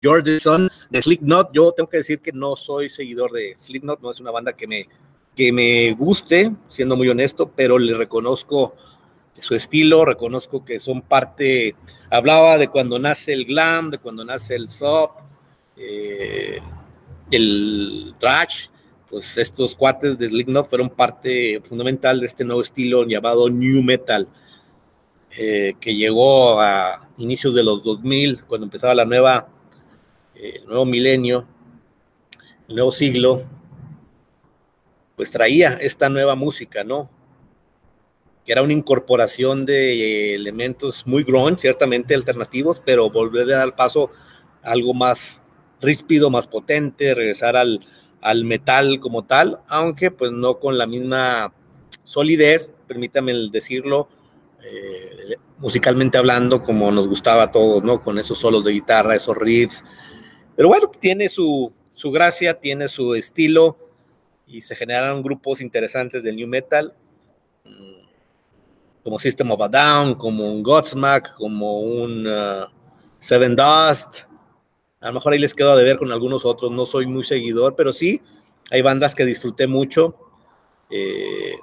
Jordison 0.03 0.71
de 0.91 1.03
Slipknot. 1.03 1.51
Yo 1.53 1.73
tengo 1.73 1.89
que 1.89 1.99
decir 1.99 2.21
que 2.21 2.33
no 2.33 2.57
soy 2.57 2.91
seguidor 2.91 3.33
de 3.33 3.55
Slipknot, 3.57 4.01
no 4.01 4.11
es 4.11 4.21
una 4.21 4.31
banda 4.31 4.53
que 4.53 4.67
me, 4.67 4.89
que 5.35 5.53
me 5.53 5.93
guste, 5.93 6.53
siendo 6.69 6.97
muy 6.97 7.09
honesto, 7.09 7.51
pero 7.55 7.79
le 7.79 7.95
reconozco 7.95 8.75
su 9.41 9.55
estilo, 9.55 10.05
reconozco 10.05 10.65
que 10.65 10.79
son 10.79 11.03
parte, 11.03 11.75
hablaba 12.11 12.59
de 12.59 12.69
cuando 12.69 12.99
nace 12.99 13.33
el 13.33 13.45
glam, 13.45 13.91
de 13.91 13.99
cuando 13.99 14.25
nace 14.25 14.55
el 14.55 14.69
soft, 14.69 15.23
eh, 15.77 16.61
el 17.37 18.15
trash, 18.19 18.67
pues 19.09 19.37
estos 19.39 19.75
cuates 19.75 20.19
de 20.19 20.29
Slipknot 20.29 20.69
fueron 20.69 20.91
parte 20.91 21.61
fundamental 21.65 22.21
de 22.21 22.27
este 22.27 22.45
nuevo 22.45 22.63
estilo 22.63 23.05
llamado 23.05 23.49
New 23.49 23.83
Metal, 23.83 24.29
eh, 25.37 25.75
que 25.81 25.95
llegó 25.95 26.61
a 26.61 27.09
inicios 27.19 27.55
de 27.55 27.65
los 27.65 27.83
2000, 27.83 28.45
cuando 28.45 28.67
empezaba 28.67 28.95
la 28.95 29.05
nueva, 29.05 29.49
eh, 30.35 30.61
el 30.61 30.67
nuevo 30.67 30.85
milenio, 30.85 31.47
el 32.69 32.77
nuevo 32.77 32.93
siglo, 32.93 33.45
pues 35.17 35.31
traía 35.31 35.75
esta 35.75 36.09
nueva 36.09 36.35
música, 36.35 36.83
¿no? 36.83 37.11
que 38.45 38.53
era 38.53 38.63
una 38.63 38.73
incorporación 38.73 39.65
de 39.65 40.35
elementos 40.35 41.07
muy 41.07 41.25
grunge, 41.25 41.61
ciertamente 41.61 42.15
alternativos, 42.15 42.81
pero 42.85 43.11
volver 43.11 43.53
a 43.55 43.59
dar 43.59 43.75
paso 43.75 44.11
a 44.63 44.73
algo 44.73 44.93
más 44.93 45.43
ríspido, 45.85 46.31
más 46.31 46.47
potente, 46.47 47.15
regresar 47.15 47.57
al, 47.57 47.81
al 48.21 48.45
metal 48.45 49.01
como 49.01 49.25
tal, 49.25 49.61
aunque 49.69 50.11
pues 50.11 50.33
no 50.33 50.59
con 50.59 50.79
la 50.79 50.87
misma 50.87 51.53
solidez, 52.05 52.71
permítame 52.87 53.33
decirlo, 53.51 54.09
eh, 54.63 55.37
musicalmente 55.59 56.19
hablando, 56.19 56.61
como 56.61 56.91
nos 56.91 57.07
gustaba 57.07 57.45
a 57.45 57.51
todos, 57.51 57.83
¿no? 57.83 58.01
Con 58.01 58.19
esos 58.19 58.39
solos 58.39 58.65
de 58.65 58.73
guitarra, 58.73 59.15
esos 59.15 59.37
riffs. 59.37 59.85
Pero 60.57 60.69
bueno, 60.69 60.91
tiene 61.01 61.29
su, 61.29 61.73
su 61.93 62.11
gracia, 62.11 62.55
tiene 62.55 62.89
su 62.89 63.15
estilo 63.15 63.77
y 64.47 64.61
se 64.61 64.75
generaron 64.75 65.23
grupos 65.23 65.61
interesantes 65.61 66.23
del 66.23 66.37
new 66.37 66.49
metal 66.49 66.95
como 69.05 69.19
System 69.19 69.51
of 69.51 69.61
a 69.61 69.69
Down, 69.69 70.15
como 70.15 70.51
un 70.51 70.63
Godsmack, 70.63 71.35
como 71.35 71.81
un 71.81 72.27
uh, 72.27 72.65
Seven 73.19 73.55
Dust. 73.55 74.23
A 75.05 75.09
lo 75.09 75.13
mejor 75.13 75.35
ahí 75.35 75.39
les 75.39 75.53
quedo 75.53 75.77
de 75.77 75.85
ver 75.85 75.99
con 75.99 76.11
algunos 76.13 76.47
otros, 76.47 76.73
no 76.73 76.87
soy 76.87 77.07
muy 77.07 77.25
seguidor, 77.25 77.77
pero 77.77 77.93
sí, 77.93 78.23
hay 78.71 78.81
bandas 78.81 79.15
que 79.15 79.27
disfruté 79.27 79.67
mucho. 79.67 80.17
Eh, 80.89 81.59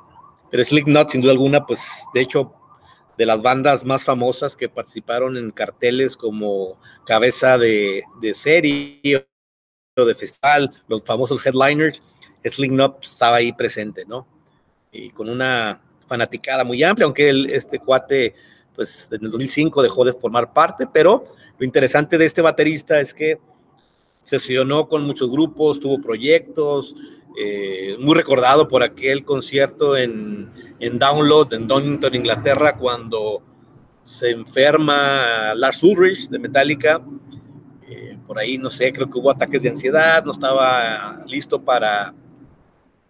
pero 0.52 0.64
Slipknot, 0.64 1.10
sin 1.10 1.22
duda 1.22 1.32
alguna, 1.32 1.66
pues 1.66 1.82
de 2.14 2.22
hecho, 2.22 2.54
de 3.18 3.26
las 3.26 3.42
bandas 3.42 3.84
más 3.84 4.04
famosas 4.04 4.56
que 4.56 4.70
participaron 4.70 5.38
en 5.38 5.50
carteles 5.50 6.16
como 6.16 6.80
cabeza 7.04 7.58
de, 7.58 8.04
de 8.22 8.36
serie 8.36 9.28
o 9.98 10.06
de 10.06 10.14
festival, 10.14 10.72
los 10.88 11.04
famosos 11.04 11.44
headliners, 11.44 12.04
Slipknot 12.46 13.04
estaba 13.04 13.38
ahí 13.38 13.54
presente, 13.54 14.06
¿no? 14.06 14.28
Y 14.92 15.10
con 15.10 15.28
una 15.28 15.82
fanaticada 16.06 16.64
muy 16.64 16.84
amplia, 16.84 17.06
aunque 17.06 17.32
este 17.50 17.80
cuate, 17.80 18.36
pues 18.82 19.08
en 19.12 19.24
el 19.24 19.30
2005 19.30 19.84
dejó 19.84 20.04
de 20.04 20.14
formar 20.14 20.54
parte, 20.54 20.88
pero 20.92 21.24
lo 21.60 21.66
interesante 21.68 22.18
de 22.18 22.26
este 22.26 22.42
baterista 22.42 23.00
es 23.00 23.14
que 23.14 23.38
se 24.24 24.40
sesionó 24.40 24.88
con 24.88 25.04
muchos 25.04 25.30
grupos, 25.30 25.80
tuvo 25.80 26.02
proyectos, 26.02 26.96
eh, 27.40 27.96
muy 28.00 28.16
recordado 28.16 28.68
por 28.68 28.82
aquel 28.82 29.24
concierto 29.24 29.96
en, 29.96 30.50
en 30.80 30.98
Download 30.98 31.54
en 31.54 31.68
Donington, 31.68 32.16
Inglaterra, 32.16 32.76
cuando 32.76 33.44
se 34.04 34.32
enferma 34.32 35.54
Lars 35.54 35.84
Ulrich 35.84 36.28
de 36.28 36.40
Metallica. 36.40 37.04
Eh, 37.88 38.18
por 38.26 38.40
ahí, 38.40 38.58
no 38.58 38.72
sé, 38.72 38.92
creo 38.92 39.08
que 39.08 39.20
hubo 39.20 39.30
ataques 39.30 39.62
de 39.62 39.70
ansiedad, 39.70 40.26
no 40.26 40.32
estaba 40.32 41.24
listo 41.28 41.62
para, 41.62 42.16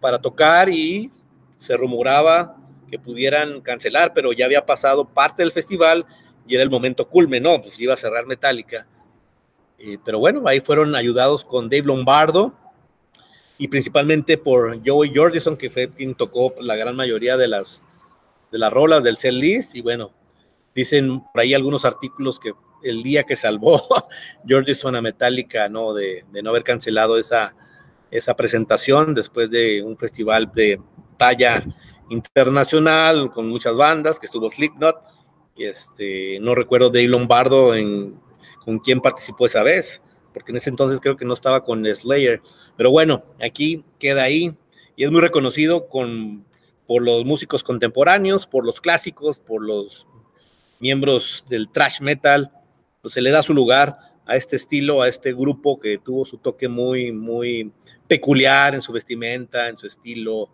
para 0.00 0.18
tocar 0.18 0.68
y 0.68 1.10
se 1.56 1.74
rumoraba 1.78 2.61
que 2.92 2.98
pudieran 2.98 3.62
cancelar, 3.62 4.12
pero 4.12 4.34
ya 4.34 4.44
había 4.44 4.66
pasado 4.66 5.06
parte 5.06 5.42
del 5.42 5.50
festival 5.50 6.04
y 6.46 6.56
era 6.56 6.62
el 6.62 6.68
momento 6.68 7.08
culme, 7.08 7.40
¿no? 7.40 7.62
Pues 7.62 7.80
iba 7.80 7.94
a 7.94 7.96
cerrar 7.96 8.26
Metallica. 8.26 8.86
Eh, 9.78 9.96
pero 10.04 10.18
bueno, 10.18 10.46
ahí 10.46 10.60
fueron 10.60 10.94
ayudados 10.94 11.42
con 11.46 11.70
Dave 11.70 11.86
Lombardo 11.86 12.52
y 13.56 13.68
principalmente 13.68 14.36
por 14.36 14.86
Joey 14.86 15.10
Jordison, 15.14 15.56
que 15.56 15.70
fue 15.70 15.88
quien 15.88 16.14
tocó 16.14 16.54
la 16.60 16.76
gran 16.76 16.94
mayoría 16.94 17.38
de 17.38 17.48
las, 17.48 17.82
de 18.50 18.58
las 18.58 18.70
rolas 18.70 19.02
del 19.02 19.16
set 19.16 19.32
list. 19.32 19.74
Y 19.74 19.80
bueno, 19.80 20.12
dicen 20.74 21.22
por 21.32 21.40
ahí 21.40 21.54
algunos 21.54 21.86
artículos 21.86 22.38
que 22.38 22.52
el 22.82 23.02
día 23.02 23.22
que 23.22 23.36
salvó 23.36 23.80
Jordison 24.46 24.96
a 24.96 25.00
Metallica, 25.00 25.70
¿no? 25.70 25.94
De, 25.94 26.26
de 26.30 26.42
no 26.42 26.50
haber 26.50 26.62
cancelado 26.62 27.18
esa, 27.18 27.56
esa 28.10 28.36
presentación 28.36 29.14
después 29.14 29.50
de 29.50 29.82
un 29.82 29.96
festival 29.96 30.52
de 30.54 30.78
talla 31.16 31.64
internacional 32.10 33.30
con 33.30 33.48
muchas 33.48 33.76
bandas, 33.76 34.18
que 34.18 34.26
estuvo 34.26 34.50
Slipknot, 34.50 34.96
y 35.56 35.64
este, 35.64 36.38
no 36.40 36.54
recuerdo 36.54 36.90
Dave 36.90 37.08
Lombardo 37.08 37.74
en, 37.74 38.18
con 38.64 38.78
quién 38.78 39.00
participó 39.00 39.46
esa 39.46 39.62
vez, 39.62 40.02
porque 40.32 40.52
en 40.52 40.56
ese 40.56 40.70
entonces 40.70 41.00
creo 41.00 41.16
que 41.16 41.24
no 41.24 41.34
estaba 41.34 41.64
con 41.64 41.84
Slayer, 41.84 42.42
pero 42.76 42.90
bueno, 42.90 43.22
aquí 43.40 43.84
queda 43.98 44.22
ahí, 44.22 44.56
y 44.96 45.04
es 45.04 45.10
muy 45.10 45.20
reconocido 45.20 45.88
con, 45.88 46.44
por 46.86 47.02
los 47.02 47.24
músicos 47.24 47.62
contemporáneos, 47.62 48.46
por 48.46 48.64
los 48.64 48.80
clásicos, 48.80 49.38
por 49.38 49.64
los 49.64 50.06
miembros 50.80 51.44
del 51.48 51.70
thrash 51.70 52.00
metal, 52.00 52.50
pues 53.00 53.14
se 53.14 53.22
le 53.22 53.30
da 53.30 53.42
su 53.42 53.54
lugar 53.54 53.98
a 54.26 54.36
este 54.36 54.56
estilo, 54.56 55.02
a 55.02 55.08
este 55.08 55.32
grupo 55.32 55.78
que 55.78 55.98
tuvo 55.98 56.24
su 56.24 56.38
toque 56.38 56.68
muy, 56.68 57.12
muy 57.12 57.72
peculiar 58.06 58.74
en 58.74 58.82
su 58.82 58.92
vestimenta, 58.92 59.68
en 59.68 59.76
su 59.76 59.86
estilo, 59.86 60.50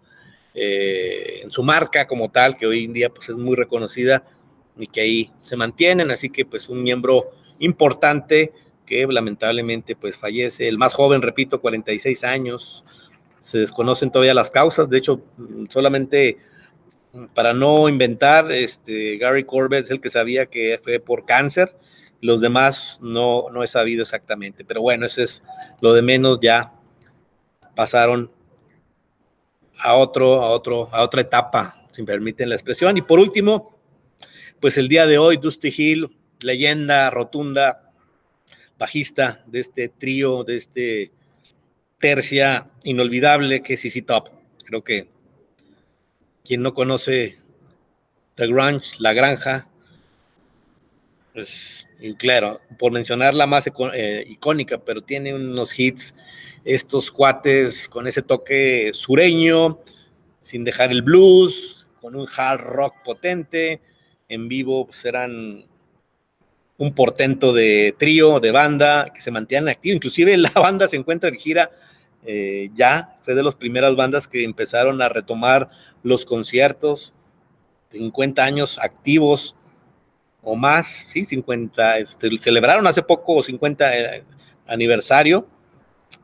eh, 0.60 1.42
en 1.44 1.52
su 1.52 1.62
marca 1.62 2.08
como 2.08 2.30
tal, 2.30 2.56
que 2.56 2.66
hoy 2.66 2.84
en 2.84 2.92
día 2.92 3.10
pues 3.10 3.28
es 3.28 3.36
muy 3.36 3.54
reconocida 3.54 4.24
y 4.76 4.88
que 4.88 5.00
ahí 5.00 5.30
se 5.40 5.56
mantienen, 5.56 6.10
así 6.10 6.30
que 6.30 6.44
pues 6.44 6.68
un 6.68 6.82
miembro 6.82 7.30
importante 7.60 8.52
que 8.84 9.06
lamentablemente 9.06 9.94
pues 9.94 10.16
fallece, 10.16 10.66
el 10.66 10.76
más 10.76 10.94
joven, 10.94 11.22
repito, 11.22 11.60
46 11.60 12.24
años, 12.24 12.84
se 13.38 13.58
desconocen 13.58 14.10
todavía 14.10 14.34
las 14.34 14.50
causas, 14.50 14.90
de 14.90 14.98
hecho, 14.98 15.22
solamente 15.68 16.38
para 17.34 17.52
no 17.52 17.88
inventar, 17.88 18.50
este, 18.50 19.16
Gary 19.16 19.44
Corbett 19.44 19.84
es 19.84 19.92
el 19.92 20.00
que 20.00 20.10
sabía 20.10 20.46
que 20.46 20.80
fue 20.82 20.98
por 20.98 21.24
cáncer, 21.24 21.76
los 22.20 22.40
demás 22.40 22.98
no, 23.00 23.48
no 23.52 23.62
he 23.62 23.68
sabido 23.68 24.02
exactamente, 24.02 24.64
pero 24.64 24.82
bueno, 24.82 25.06
eso 25.06 25.22
es 25.22 25.40
lo 25.80 25.92
de 25.92 26.02
menos, 26.02 26.40
ya 26.42 26.72
pasaron 27.76 28.32
a 29.78 29.94
otro, 29.94 30.42
a 30.42 30.50
otro, 30.50 30.88
a 30.92 31.02
otra 31.02 31.20
etapa, 31.20 31.80
si 31.90 32.02
me 32.02 32.06
permiten 32.06 32.48
la 32.48 32.54
expresión. 32.54 32.96
Y 32.96 33.02
por 33.02 33.18
último, 33.18 33.78
pues 34.60 34.76
el 34.78 34.88
día 34.88 35.06
de 35.06 35.18
hoy, 35.18 35.36
Dusty 35.36 35.72
Hill, 35.76 36.10
leyenda 36.40 37.10
rotunda, 37.10 37.92
bajista 38.78 39.44
de 39.46 39.60
este 39.60 39.88
trío, 39.88 40.44
de 40.44 40.56
este 40.56 41.12
tercia 41.98 42.70
inolvidable 42.84 43.62
que 43.62 43.74
es 43.74 43.80
CC 43.80 44.02
Top. 44.02 44.28
Creo 44.64 44.84
que 44.84 45.08
quien 46.44 46.62
no 46.62 46.74
conoce 46.74 47.38
The 48.36 48.46
Grunge, 48.46 48.96
La 49.00 49.12
Granja, 49.12 49.68
pues, 51.34 51.86
claro, 52.18 52.60
por 52.78 52.92
mencionar 52.92 53.34
la 53.34 53.46
más 53.46 53.68
eh, 53.94 54.24
icónica, 54.28 54.78
pero 54.78 55.02
tiene 55.02 55.34
unos 55.34 55.78
hits, 55.78 56.14
estos 56.68 57.10
cuates 57.10 57.88
con 57.88 58.06
ese 58.06 58.20
toque 58.20 58.90
sureño, 58.92 59.78
sin 60.38 60.64
dejar 60.64 60.92
el 60.92 61.00
blues, 61.00 61.88
con 61.98 62.14
un 62.14 62.28
hard 62.36 62.60
rock 62.60 62.96
potente, 63.02 63.80
en 64.28 64.48
vivo 64.48 64.86
pues 64.86 65.02
eran 65.06 65.64
un 66.76 66.94
portento 66.94 67.54
de 67.54 67.94
trío, 67.98 68.38
de 68.38 68.52
banda, 68.52 69.10
que 69.14 69.22
se 69.22 69.30
mantienen 69.30 69.70
activos. 69.70 69.96
Inclusive 69.96 70.36
la 70.36 70.50
banda 70.54 70.86
se 70.86 70.96
encuentra 70.96 71.30
en 71.30 71.36
gira 71.36 71.70
eh, 72.26 72.68
ya, 72.74 73.16
fue 73.22 73.34
de 73.34 73.42
las 73.42 73.54
primeras 73.54 73.96
bandas 73.96 74.28
que 74.28 74.44
empezaron 74.44 75.00
a 75.00 75.08
retomar 75.08 75.70
los 76.02 76.26
conciertos, 76.26 77.14
50 77.92 78.44
años 78.44 78.78
activos 78.78 79.56
o 80.42 80.54
más, 80.54 80.86
sí, 80.86 81.24
50, 81.24 81.96
este, 81.96 82.36
celebraron 82.36 82.86
hace 82.86 83.02
poco 83.02 83.42
50 83.42 83.96
eh, 83.96 84.24
aniversario 84.66 85.48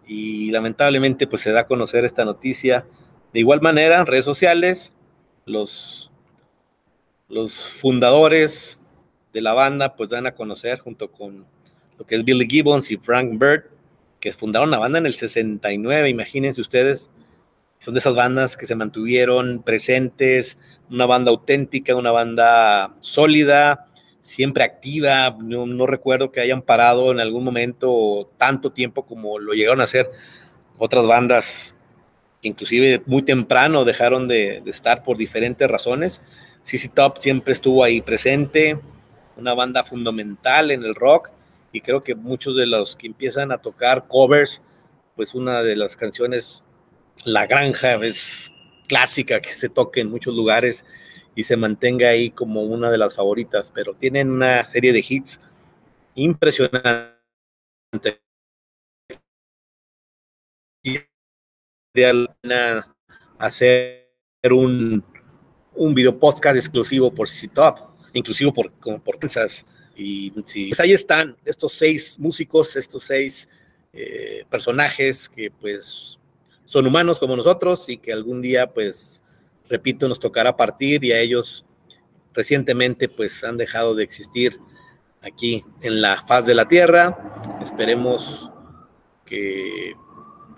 y 0.06 0.50
lamentablemente 0.50 1.26
pues 1.26 1.42
se 1.42 1.52
da 1.52 1.60
a 1.60 1.66
conocer 1.66 2.04
esta 2.04 2.24
noticia. 2.24 2.86
De 3.32 3.40
igual 3.40 3.60
manera, 3.60 4.04
redes 4.04 4.24
sociales, 4.24 4.92
los 5.46 6.10
los 7.28 7.52
fundadores 7.52 8.78
de 9.32 9.40
la 9.40 9.54
banda 9.54 9.96
pues 9.96 10.10
dan 10.10 10.26
a 10.26 10.34
conocer 10.34 10.78
junto 10.78 11.10
con 11.10 11.46
lo 11.98 12.06
que 12.06 12.16
es 12.16 12.24
Billy 12.24 12.46
Gibbons 12.48 12.90
y 12.90 12.96
Frank 12.96 13.38
Bird, 13.38 13.64
que 14.20 14.32
fundaron 14.32 14.70
la 14.70 14.78
banda 14.78 14.98
en 14.98 15.06
el 15.06 15.14
69, 15.14 16.08
imagínense 16.08 16.60
ustedes, 16.60 17.10
son 17.78 17.94
de 17.94 17.98
esas 17.98 18.14
bandas 18.14 18.56
que 18.56 18.66
se 18.66 18.74
mantuvieron 18.74 19.62
presentes, 19.62 20.58
una 20.90 21.06
banda 21.06 21.30
auténtica, 21.30 21.94
una 21.96 22.10
banda 22.10 22.94
sólida, 23.00 23.88
siempre 24.24 24.64
activa, 24.64 25.36
no, 25.38 25.86
recuerdo 25.86 26.32
que 26.32 26.40
hayan 26.40 26.62
parado 26.62 27.12
en 27.12 27.20
algún 27.20 27.44
momento 27.44 28.30
tanto 28.38 28.72
tiempo 28.72 29.04
como 29.04 29.38
lo 29.38 29.52
llegaron 29.52 29.82
a 29.82 29.84
hacer. 29.84 30.10
Otras 30.78 31.06
bandas, 31.06 31.76
inclusive 32.40 33.02
muy 33.04 33.22
temprano 33.22 33.84
dejaron 33.84 34.26
de, 34.26 34.62
estar 34.64 35.02
por 35.02 35.18
diferentes 35.18 35.70
razones, 35.70 36.22
CC 36.62 36.88
Top 36.88 37.18
siempre 37.18 37.52
estuvo 37.52 37.84
ahí 37.84 38.00
presente, 38.00 38.80
una 39.36 39.52
banda 39.52 39.84
fundamental 39.84 40.70
en 40.70 40.84
el 40.84 40.94
rock 40.94 41.30
y 41.70 41.82
creo 41.82 42.02
que 42.02 42.14
muchos 42.14 42.56
de 42.56 42.64
los 42.64 42.96
que 42.96 43.08
empiezan 43.08 43.52
a 43.52 43.58
tocar 43.58 44.06
covers, 44.08 44.62
pues 45.16 45.34
una 45.34 45.62
de 45.62 45.76
las 45.76 45.96
canciones, 45.96 46.64
La 47.26 47.46
Granja, 47.46 47.96
es 47.96 48.50
clásica 48.88 49.42
que 49.42 49.52
se 49.52 49.68
toque 49.68 50.00
en 50.00 50.08
muchos 50.08 50.34
lugares 50.34 50.86
y 51.34 51.44
se 51.44 51.56
mantenga 51.56 52.08
ahí 52.08 52.30
como 52.30 52.62
una 52.62 52.90
de 52.90 52.98
las 52.98 53.16
favoritas, 53.16 53.70
pero 53.74 53.94
tienen 53.94 54.30
una 54.30 54.64
serie 54.66 54.92
de 54.92 55.04
hits 55.06 55.40
impresionantes. 56.14 57.14
Y 60.82 61.00
hacer 63.38 64.08
un 64.50 65.04
un 65.76 65.94
video 65.94 66.18
podcast 66.18 66.56
exclusivo 66.56 67.12
por 67.12 67.28
CC 67.28 67.48
Top, 67.48 67.78
inclusivo 68.12 68.52
por, 68.52 68.72
por 69.02 69.18
Kansas. 69.18 69.64
Y 69.96 70.30
pues 70.30 70.80
ahí 70.80 70.92
están 70.92 71.36
estos 71.44 71.72
seis 71.72 72.18
músicos, 72.18 72.76
estos 72.76 73.04
seis 73.04 73.48
eh, 73.92 74.44
personajes 74.50 75.28
que 75.28 75.50
pues 75.50 76.18
son 76.64 76.86
humanos 76.86 77.18
como 77.18 77.36
nosotros 77.36 77.88
y 77.88 77.98
que 77.98 78.12
algún 78.12 78.42
día 78.42 78.72
pues, 78.72 79.22
repito, 79.68 80.08
nos 80.08 80.20
tocará 80.20 80.56
partir 80.56 81.04
y 81.04 81.12
a 81.12 81.20
ellos 81.20 81.64
recientemente 82.32 83.08
pues 83.08 83.42
han 83.44 83.56
dejado 83.56 83.94
de 83.94 84.04
existir 84.04 84.58
aquí 85.22 85.64
en 85.82 86.00
la 86.00 86.22
faz 86.22 86.46
de 86.46 86.54
la 86.54 86.68
tierra. 86.68 87.58
Esperemos 87.62 88.50
que 89.24 89.94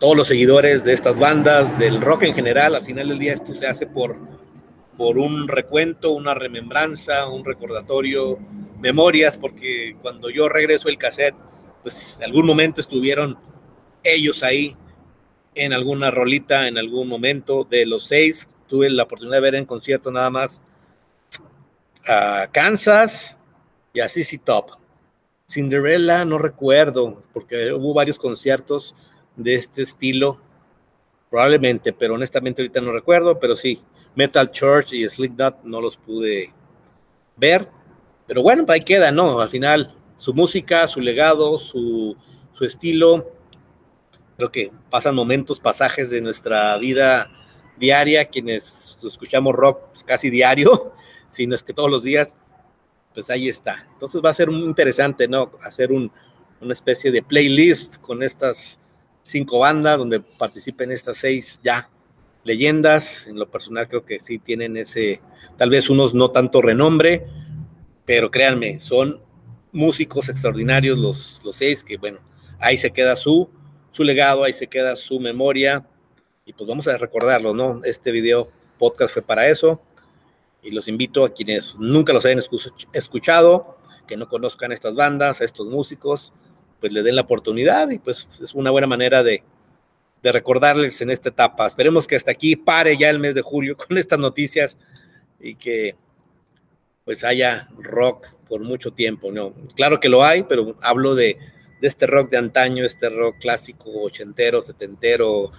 todos 0.01 0.17
los 0.17 0.27
seguidores 0.27 0.85
de 0.85 0.93
estas 0.93 1.19
bandas, 1.19 1.79
del 1.79 2.01
rock 2.01 2.25
en 2.25 2.35
general, 2.35 2.75
al 2.75 2.83
final 2.83 3.09
del 3.09 3.19
día 3.19 3.33
esto 3.33 3.55
se 3.55 3.67
hace 3.67 3.87
por 3.87 4.17
por 4.97 5.19
un 5.19 5.49
recuento, 5.49 6.13
una 6.13 6.35
remembranza, 6.35 7.29
un 7.29 7.45
recordatorio, 7.45 8.39
memorias, 8.81 9.37
porque 9.39 9.97
cuando 10.01 10.31
yo 10.31 10.49
regreso 10.49 10.89
el 10.89 10.99
cassette, 10.99 11.35
pues 11.83 12.17
en 12.19 12.25
algún 12.25 12.47
momento 12.47 12.81
estuvieron 12.81 13.39
ellos 14.03 14.43
ahí 14.43 14.77
en 15.55 15.73
alguna 15.73 16.11
rolita, 16.11 16.67
en 16.67 16.79
algún 16.79 17.09
momento 17.09 17.65
de 17.65 17.87
los 17.87 18.07
seis. 18.07 18.49
Tuve 18.67 18.91
la 18.91 19.05
oportunidad 19.05 19.37
de 19.37 19.41
ver 19.41 19.55
en 19.55 19.65
concierto 19.65 20.11
nada 20.11 20.31
más 20.31 20.63
a 22.07 22.49
Kansas 22.53 23.39
y 23.93 24.01
a 24.01 24.09
CC 24.09 24.39
Top. 24.39 24.71
Cinderella 25.49 26.25
no 26.25 26.39
recuerdo, 26.39 27.23
porque 27.33 27.73
hubo 27.73 27.95
varios 27.95 28.19
conciertos 28.19 28.95
de 29.37 29.55
este 29.55 29.83
estilo, 29.83 30.41
probablemente, 31.31 31.93
pero 31.93 32.15
honestamente 32.15 32.63
ahorita 32.63 32.81
no 32.81 32.93
recuerdo, 32.93 33.39
pero 33.39 33.55
sí, 33.55 33.81
Metal 34.17 34.51
Church 34.51 34.93
y 34.93 35.09
Slipknot 35.09 35.63
no 35.63 35.81
los 35.81 35.97
pude 35.97 36.53
ver, 37.37 37.69
pero 38.27 38.43
bueno, 38.43 38.65
ahí 38.69 38.81
queda, 38.81 39.13
¿no? 39.13 39.41
Al 39.41 39.49
final, 39.49 39.95
su 40.17 40.35
música, 40.35 40.89
su 40.89 41.01
legado, 41.01 41.59
su, 41.59 42.17
estilo, 42.61 43.31
creo 44.37 44.51
que 44.51 44.73
pasan 44.91 45.15
momentos, 45.15 45.61
pasajes 45.61 46.11
de 46.11 46.23
nuestra 46.23 46.77
vida 46.79 47.31
diaria, 47.79 48.25
quienes 48.27 48.97
escuchamos 49.03 49.55
rock 49.55 49.81
pues, 49.93 50.05
casi 50.05 50.31
diario, 50.31 50.95
si 51.29 51.47
no 51.47 51.55
es 51.55 51.63
que 51.63 51.73
todos 51.73 51.91
los 51.91 52.03
días, 52.03 52.37
pues 53.15 53.31
ahí 53.31 53.49
está. 53.49 53.87
Entonces 53.93 54.21
va 54.25 54.31
a 54.31 54.35
ser 54.35 54.51
muy 54.51 54.65
interesante, 54.65 55.29
¿no? 55.29 55.53
Hacer 55.63 55.91
una 55.93 56.11
especie 56.73 57.11
de 57.11 57.23
playlist 57.23 57.99
con 57.99 58.23
estas 58.23 58.79
cinco 59.23 59.61
bandas 59.61 59.99
donde 59.99 60.21
participen 60.21 60.93
estas 60.93 61.19
seis 61.19 61.61
ya 61.63 61.91
leyendas. 62.45 63.27
En 63.27 63.39
lo 63.39 63.51
personal 63.51 63.89
creo 63.89 64.05
que 64.05 64.21
sí 64.21 64.39
tienen 64.39 64.77
ese, 64.77 65.21
tal 65.57 65.71
vez 65.71 65.91
unos 65.91 66.15
no 66.15 66.31
tanto 66.31 66.63
renombre, 66.63 67.27
pero 68.05 68.31
créanme, 68.31 68.81
son 68.81 69.21
músicos 69.73 70.29
extraordinarios 70.29 70.97
los, 70.97 71.41
los 71.45 71.57
seis, 71.57 71.83
que 71.83 71.97
bueno, 71.97 72.19
ahí 72.59 72.79
se 72.79 72.93
queda 72.93 73.17
su, 73.17 73.51
su 73.91 74.05
legado, 74.05 74.45
ahí 74.45 74.53
se 74.53 74.69
queda 74.69 74.97
su 74.97 75.21
memoria, 75.21 75.87
y 76.47 76.53
pues 76.53 76.69
vamos 76.69 76.87
a 76.87 76.97
recordarlo, 76.97 77.53
¿no? 77.53 77.81
Este 77.83 78.13
video 78.13 78.49
podcast 78.79 79.13
fue 79.13 79.23
para 79.23 79.49
eso, 79.49 79.81
y 80.63 80.71
los 80.71 80.87
invito 80.87 81.25
a 81.25 81.35
quienes 81.35 81.77
nunca 81.79 82.13
los 82.13 82.25
hayan 82.25 82.41
escuchado, 82.93 83.77
que 84.07 84.17
no 84.17 84.29
conozcan 84.29 84.71
estas 84.71 84.95
bandas, 84.95 85.41
a 85.41 85.45
estos 85.45 85.67
músicos, 85.67 86.33
pues 86.81 86.93
le 86.93 87.03
den 87.03 87.17
la 87.17 87.23
oportunidad 87.23 87.91
y 87.91 87.99
pues 87.99 88.29
es 88.41 88.55
una 88.55 88.71
buena 88.71 88.87
manera 88.87 89.25
de, 89.25 89.43
de 90.23 90.33
recordarles 90.33 91.01
en 91.01 91.11
esta 91.11 91.31
etapa. 91.31 91.67
Esperemos 91.67 92.07
que 92.07 92.15
hasta 92.15 92.31
aquí 92.31 92.55
pare 92.55 92.97
ya 92.97 93.11
el 93.11 93.19
mes 93.19 93.35
de 93.35 93.43
julio 93.43 93.77
con 93.89 93.99
estas 93.99 94.21
noticias 94.21 94.79
y 95.41 95.57
que 95.57 95.97
pues 97.05 97.25
haya 97.25 97.69
rock 97.79 98.29
por 98.49 98.61
mucho 98.61 98.93
tiempo, 98.93 99.33
¿no? 99.33 99.53
Claro 99.75 99.99
que 99.99 100.09
lo 100.09 100.25
hay, 100.25 100.45
pero 100.45 100.77
hablo 100.83 101.17
de, 101.17 101.39
este 101.81 102.07
rock 102.07 102.31
de 102.31 102.39
antaño, 102.39 102.85
este 102.85 103.09
rock 103.09 103.37
clásico, 103.41 103.91
ochentero, 104.03 104.63
setentero, 104.63 105.53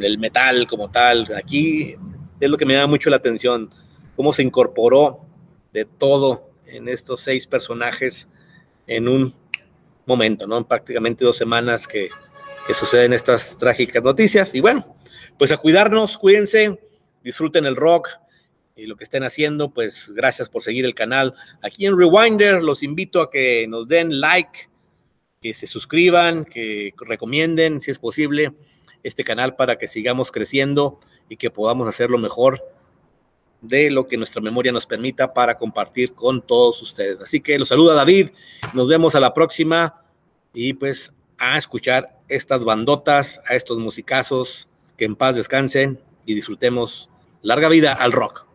el 0.00 0.18
metal 0.18 0.66
como 0.66 0.90
tal. 0.90 1.28
Aquí 1.36 1.96
es 2.40 2.50
lo 2.50 2.56
que 2.56 2.66
me 2.66 2.74
da 2.74 2.86
mucho 2.86 3.10
la 3.10 3.16
atención, 3.16 3.70
cómo 4.16 4.32
se 4.32 4.42
incorporó 4.42 5.24
de 5.72 5.84
todo 5.84 6.42
en 6.66 6.88
estos 6.88 7.20
seis 7.20 7.46
personajes 7.46 8.28
en 8.86 9.08
un 9.08 9.34
momento, 10.06 10.46
¿no? 10.46 10.66
Prácticamente 10.66 11.24
dos 11.24 11.36
semanas 11.36 11.86
que 11.86 12.10
que 12.66 12.74
suceden 12.74 13.12
estas 13.12 13.56
trágicas 13.56 14.02
noticias. 14.02 14.54
Y 14.54 14.60
bueno, 14.60 14.96
pues 15.38 15.52
a 15.52 15.56
cuidarnos, 15.56 16.18
cuídense, 16.18 16.78
disfruten 17.22 17.66
el 17.66 17.76
rock 17.76 18.08
y 18.76 18.86
lo 18.86 18.96
que 18.96 19.04
estén 19.04 19.24
haciendo, 19.24 19.72
pues 19.72 20.10
gracias 20.14 20.48
por 20.48 20.62
seguir 20.62 20.84
el 20.84 20.94
canal. 20.94 21.34
Aquí 21.62 21.86
en 21.86 21.98
Rewinder 21.98 22.62
los 22.62 22.82
invito 22.82 23.20
a 23.20 23.30
que 23.30 23.66
nos 23.68 23.88
den 23.88 24.20
like, 24.20 24.70
que 25.40 25.54
se 25.54 25.66
suscriban, 25.66 26.44
que 26.44 26.94
recomienden, 26.98 27.80
si 27.80 27.90
es 27.90 27.98
posible, 27.98 28.52
este 29.02 29.24
canal 29.24 29.56
para 29.56 29.76
que 29.76 29.86
sigamos 29.86 30.30
creciendo 30.30 31.00
y 31.28 31.36
que 31.36 31.50
podamos 31.50 31.88
hacerlo 31.88 32.18
mejor 32.18 32.62
de 33.60 33.90
lo 33.90 34.08
que 34.08 34.16
nuestra 34.16 34.42
memoria 34.42 34.72
nos 34.72 34.86
permita 34.86 35.32
para 35.32 35.56
compartir 35.56 36.14
con 36.14 36.42
todos 36.42 36.82
ustedes. 36.82 37.20
Así 37.22 37.40
que 37.40 37.58
los 37.58 37.68
saluda 37.68 37.94
David, 37.94 38.30
nos 38.72 38.88
vemos 38.88 39.14
a 39.14 39.20
la 39.20 39.32
próxima 39.32 40.02
y 40.52 40.74
pues 40.74 41.14
a 41.38 41.56
escuchar 41.56 42.18
estas 42.28 42.64
bandotas, 42.64 43.40
a 43.46 43.54
estos 43.54 43.78
musicazos, 43.78 44.68
que 44.96 45.04
en 45.04 45.16
paz 45.16 45.36
descansen 45.36 46.00
y 46.26 46.34
disfrutemos 46.34 47.08
larga 47.40 47.68
vida 47.68 47.92
al 47.92 48.12
rock. 48.12 48.51